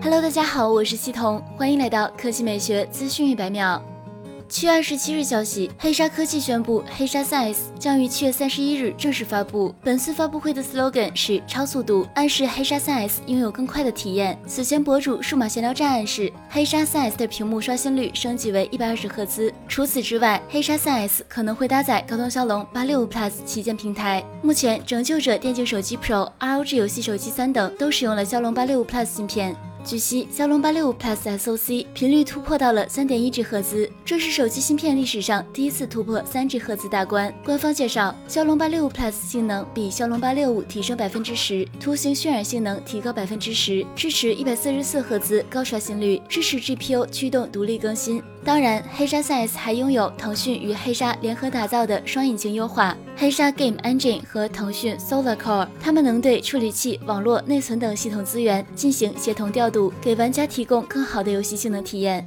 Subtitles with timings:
[0.00, 3.82] Hello，大家好，我是西彤，欢迎来到科技美学资讯一百秒。
[4.48, 9.74] 七月二十七日消息，黑鲨科技宣布，黑鲨 3S 将于七月三十一日正式发布。
[9.82, 14.38] 本次发布会的 slogan 是超速度，暗示黑鲨 3S 拥有更快的体验。
[14.46, 19.52] 此前博主数码闲聊站暗示，黑鲨 3S 的屏幕刷新率升级为一百二十赫兹。
[19.66, 24.24] 除此之外，黑鲨 3S 可能会搭载高通骁龙八六五 Plus 旗舰平台。
[24.42, 29.54] 目前，拯救者电竞手机 Pro、ROG 游戏手机三等都使用了骁龙八六五 Plus 芯片。
[29.84, 37.32] 据悉，骁龙八六五 Plus SoC 频率突破到了三点一 G 赫兹，这是手机芯片历史上第一次突破三 G 赫兹大关。
[37.44, 48.22] 官方介绍，骁龙八六五 Plus 性能比骁龙八六五提升百分之十，图形渲染性能提高百分之十，支持一百四十四赫兹高刷新率，支持 GPU 驱动独立更新。
[48.44, 62.26] 当然，黑鲨 3S 还拥有腾讯与黑鲨联合打造的双引擎优化，黑鲨 Game Engine 和腾讯 Solar Core，它们能对处理器、网络、内存等系统资源进行协同调度，给玩家提供更好的游戏性能体验。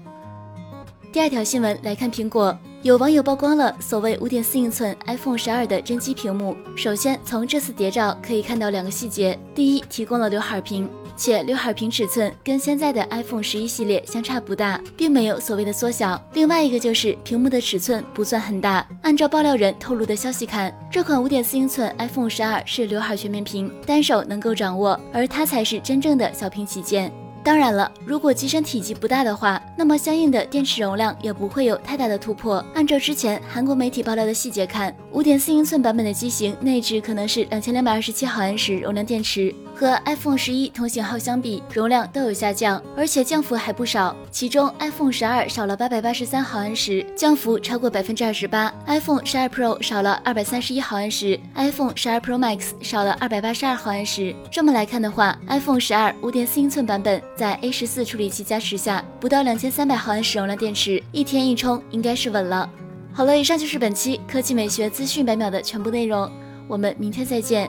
[1.11, 6.55] 第二条新闻来看，苹果有网友曝光了所谓五点四英寸 iPhone 十二的真机屏幕。
[6.75, 10.87] 首先，从这次谍照可以看到两个细节：第一，提供了刘海屏，
[11.21, 16.19] 且刘海屏尺寸跟现在的 iPhone 十一系列相差不大，并没有所谓的缩小。
[16.33, 18.83] 另外一个就是屏幕的尺寸不算很大。
[19.03, 27.11] 按照爆料人透露的消息看，这款五点四英寸 iPhone 十二是刘海全面屏，单手能够掌握，而它才是真正的小屏旗舰。
[27.43, 32.65] 当然了，如果机身体积不大的话，那么相应的电池容量也不会有太大的突破。
[32.73, 39.53] 按照之前韩国媒体爆料的细节看，五点四英寸版本的机型内置可能是两千两百二十七毫安时容量电池。
[39.81, 44.15] 和 iPhone 十一同型号相比，容量都有下降，而且降幅还不少。
[44.29, 54.35] 其中 iPhone 十二少了八百八十三毫安时，降幅超过百分之二十八；iPhone 十二 Pro 少了二百三十一毫安时；iPhone 十二 Pro Max 少了二百八十二毫安时。
[54.51, 62.69] 这么来看的话，iPhone 十二五点四英寸版本在 A 十四处理器加持下，不到两千三百毫安时容量电池，一天一充应该是稳了。
[63.11, 66.31] 好了，以上就是本期科技美学资讯百秒的全部内容，
[66.67, 67.67] 我们明天再见。